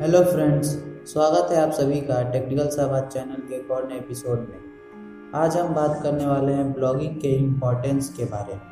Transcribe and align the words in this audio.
Hello 0.00 0.20
friends, 0.24 0.68
स्वागत 1.06 1.50
है 1.52 1.60
आप 1.62 1.70
सभी 1.70 2.00
का 2.00 2.22
टेक्निकल 2.22 2.68
साबाद 2.68 3.08
चैनल 3.12 3.42
के 3.48 3.54
एक 3.54 3.70
और 3.70 3.92
एपिसोड 3.92 4.38
में। 4.40 5.32
आज 5.34 5.56
हम 5.56 5.74
बात 5.74 6.00
करने 6.02 6.26
वाले 6.26 6.52
हैं 6.52 6.72
ब्लॉगिंग 6.72 7.16
के 7.16 7.28
इम्पोर्टेंस 7.28 8.08
के 8.08 8.24
बारे 8.24 8.54
में। 8.54 8.62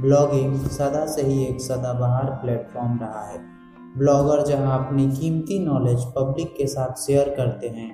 ब्लॉगिंग 0.00 0.54
सदा 0.68 1.04
से 1.06 1.22
ही 1.22 1.42
एक 1.46 1.60
सदाबहार 1.60 2.30
प्लेटफॉर्म 2.42 2.98
रहा 2.98 3.24
है। 3.26 3.38
ब्लॉगर 3.98 4.44
जहाँ 4.46 4.78
अपनी 4.78 5.10
कीमती 5.10 5.58
नॉलेज 5.58 6.04
पब्लिक 6.16 6.54
के 6.56 6.66
साथ 6.66 7.00
शेयर 7.00 7.34
करते 7.36 7.68
हैं, 7.68 7.90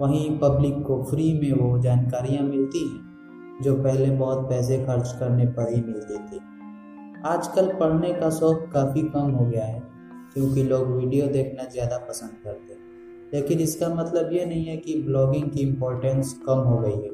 वहीं 0.00 0.38
पब्लिक 0.38 0.82
को 0.86 1.02
फ्री 1.02 1.32
में 1.32 1.52
वो 1.60 1.78
जानकारियाँ 1.78 2.42
मिलती 2.42 2.88
हैं, 2.88 3.62
जो 3.62 3.74
पहले 3.74 4.10
बहुत 4.10 4.48
पैसे 4.50 4.84
खर्च 4.84 5.16
करने 5.20 5.46
पर 5.46 5.74
ही 5.74 5.82
मिलती 5.82 6.18
थी 6.18 6.40
आजकल 7.26 7.74
पढ़ने 7.74 8.12
का 8.12 8.30
शौक 8.30 8.70
काफ़ी 8.72 9.02
कम 9.02 9.30
हो 9.30 9.46
गया 9.46 9.64
है। 9.64 9.91
क्योंकि 10.34 10.62
लोग 10.64 10.86
वीडियो 10.90 11.26
देखना 11.28 11.64
ज़्यादा 11.64 11.96
पसंद 12.08 12.36
करते 12.44 12.72
हैं। 12.72 12.80
लेकिन 13.32 13.60
इसका 13.60 13.88
मतलब 13.94 14.32
ये 14.32 14.44
नहीं 14.46 14.64
है 14.64 14.76
कि 14.78 14.94
ब्लॉगिंग 15.02 15.50
की 15.50 15.60
इम्पोर्टेंस 15.60 16.32
कम 16.46 16.58
हो 16.60 16.78
गई 16.78 16.90
है। 16.94 17.10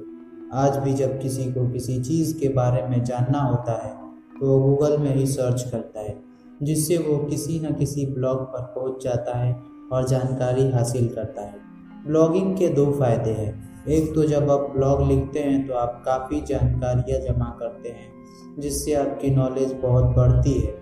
आज 0.55 0.77
भी 0.79 0.93
जब 0.95 1.19
किसी 1.21 1.45
को 1.53 1.69
किसी 1.71 1.99
चीज़ 2.03 2.39
के 2.41 2.49
बारे 2.55 2.83
में 2.89 3.03
जानना 3.05 3.41
होता 3.41 3.73
है 3.85 3.93
तो 4.33 4.47
वो 4.47 4.59
गूगल 4.61 4.97
में 4.99 5.15
ही 5.15 5.27
सर्च 5.27 5.63
करता 5.71 6.01
है, 6.01 6.17
जिससे 6.63 6.97
वो 6.99 7.17
किसी 7.21 7.59
न 7.61 7.75
किसी 7.75 8.07
ब्लॉग 8.09 8.43
पर 8.45 8.63
पहुँच 8.75 9.05
जाता 9.05 9.37
है 9.39 9.53
और 9.93 10.07
जानकारी 10.09 10.71
हासिल 10.71 11.09
करता 11.09 11.43
है। 11.43 11.67
ब्लॉगिंग 12.07 12.57
के 12.57 12.69
दो 12.71 12.91
फ़ायदे 12.93 13.31
हैं। 13.33 13.85
एक 13.89 14.15
तो 14.15 14.25
जब 14.25 14.51
आप 14.51 14.71
ब्लॉग 14.73 15.03
लिखते 15.03 15.41
हैं 15.41 15.67
तो 15.67 15.75
आप 15.77 16.03
काफ़ी 16.07 16.41
जानकारियाँ 16.47 17.21
जमा 17.23 17.57
करते 17.61 17.89
हैं, 17.91 18.11
जिससे 18.59 18.95
आपकी 18.97 19.31
नॉलेज 19.31 19.73
बहुत 19.83 20.15
बढ़ती 20.17 20.53
है। 20.53 20.73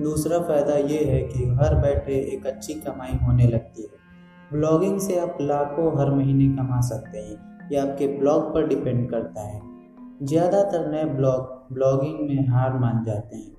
दूसरा 0.00 0.38
फ़ायदा 0.38 0.74
ये 0.74 1.04
है 1.04 1.20
कि 1.20 1.46
घर 1.46 1.74
बैठे 1.74 2.12
एक 2.12 2.46
अच्छी 2.46 2.74
कमाई 2.74 3.18
होने 3.26 3.46
लगती 3.46 3.82
है। 3.82 3.88
ब्लॉगिंग 4.52 4.98
से 5.00 5.18
आप 5.18 5.38
लाखों 5.40 5.98
हर 5.98 6.10
महीने 6.10 6.56
कमा 6.56 6.80
सकते 6.80 7.18
हैं 7.18 7.68
यह 7.72 7.82
आपके 7.82 8.06
ब्लॉग 8.06 8.54
पर 8.54 8.66
डिपेंड 8.66 9.10
करता 9.10 9.40
है। 9.40 9.60
ज़्यादातर 10.22 10.90
नए 10.90 11.04
ब्लॉग, 11.04 11.74
ब्लॉगिंग 11.74 12.28
में 12.28 12.48
हार 12.48 12.78
मान 12.78 13.04
जाते 13.04 13.36
हैं। 13.36 13.56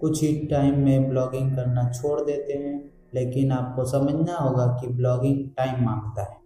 कुछ 0.00 0.22
ही 0.22 0.46
टाइम 0.50 0.78
में 0.78 1.08
ब्लॉगिंग 1.08 1.56
करना 1.56 1.90
छोड़ 1.90 2.20
देते 2.20 2.52
हैं, 2.52 2.90
लेकिन 3.14 3.52
आपको 3.52 3.84
समझना 3.84 4.34
होगा 4.34 4.66
कि 4.66 4.88
ब्लॉगिंग 4.88 5.48
टाइम 5.56 5.84
माँगता 5.84 6.22
है। 6.22 6.36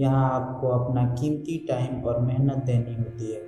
यहाँ 0.00 0.30
आपको 0.34 0.68
अपना 0.68 1.04
कीमती 1.14 1.66
टाइम 1.68 2.02
और 2.04 2.20
मेहनत 2.20 2.56
देनी 2.56 2.94
होती 2.94 3.32
है। 3.32 3.46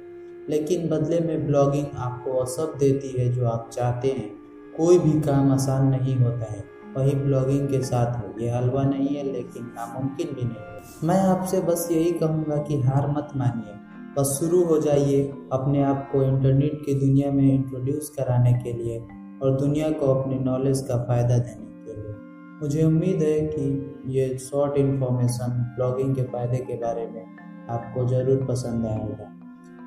लेकिन 0.51 0.89
बदले 0.89 1.21
में 1.21 1.47
ब्लॉगिंग 1.47 1.87
आपको 1.97 2.33
वह 2.33 2.45
सब 2.45 2.77
देती 2.79 3.09
है 3.19 3.33
जो 3.33 3.47
आप 3.47 3.71
चाहते 3.73 4.09
हैं। 4.09 4.40
कोई 4.81 4.99
भी 4.99 5.21
काम 5.21 5.53
आसान 5.53 5.89
नहीं 5.89 6.17
होता 6.17 6.53
है। 6.53 6.65
वही 6.97 7.15
ब्लॉगिंग 7.15 7.69
के 7.69 7.81
साथ 7.83 8.17
है, 8.17 8.33
ये 8.41 8.51
हलवा 8.51 8.83
नहीं 8.85 9.09
है, 9.09 9.23
लेकिन 9.23 9.65
नामुमकिन 9.77 10.35
भी 10.35 10.45
नहीं 10.45 10.57
है। 10.57 11.07
मैं 11.07 11.19
आपसे 11.27 11.61
बस 11.61 11.89
यही 11.93 12.13
कहूँगा 12.13 12.57
कि 12.57 12.81
हार 12.81 13.09
मत 13.09 13.29
मानिए। 13.37 13.75
बस 14.19 14.39
शुरू 14.41 14.63
हो 14.65 14.79
जाइए 14.79 15.23
अपने 15.53 15.83
आप 15.83 16.09
को 16.13 16.23
इंटरनेट 16.23 16.81
की 16.87 16.95
दुनिया 16.95 17.31
में 17.31 17.45
इंट्रोड्यूस 17.45 18.09
कराने 18.09 18.53
के 18.55 18.73
लिए 18.73 18.99
और 19.43 19.57
दुनिया 19.59 19.91
को 19.91 20.07
अपने 20.15 20.39
नॉलेज 20.39 20.81
का 20.89 20.97
फ़ायदा 21.05 21.39
देने 21.39 21.85
के 21.85 22.01
लिए। 22.01 22.15
मुझे 22.63 22.85
उम्मीद 22.85 23.23
है 23.23 23.39
कि 23.47 23.95
ये 24.09 24.37
शॉर्ट 24.39 24.79
इन्फॉर्मेशन 24.79 25.75
ब्लॉगिंग 25.77 26.15
के 26.17 26.23
फ़ायदे 26.23 26.59
के 26.65 26.77
बारे 26.77 27.07
में 27.07 27.25
आपको 27.71 28.07
ज़रूर 28.09 28.45
पसंद 28.47 28.87
आएगा। 28.87 29.33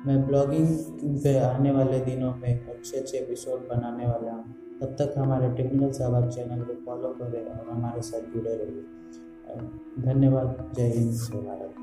मैं 0.06 0.26
ब्लॉगिंग 0.26 0.68
पे 1.22 1.38
आने 1.38 1.70
वाले 1.70 2.00
दिनों 2.00 2.34
में 2.34 2.66
अच्छे 2.66 2.96
अच्छे 2.96 3.18
एपिसोड 3.18 3.68
बनाने 3.68 4.06
वाला 4.06 4.32
हूँ। 4.32 4.54
तब 4.80 4.86
तक 4.86 5.14
हमारे 5.18 5.50
टेक्निकल 5.50 5.90
साहब 5.90 6.30
चैनल 6.30 6.62
को 6.62 6.74
फॉलो 6.74 7.08
करें 7.08 7.46
और 7.46 7.70
हमारे 7.70 8.02
साथ 8.02 8.34
जुड़े 8.34 8.54
रहिए। 8.54 8.84
धन्यवाद। 10.02 10.72
जय 10.76 10.88
हिंद। 10.88 11.12
जय 11.12 11.38
भारत। 11.38 11.74